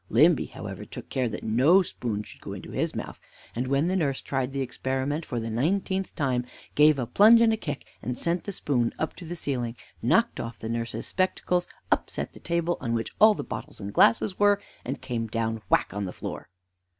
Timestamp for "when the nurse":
3.67-4.19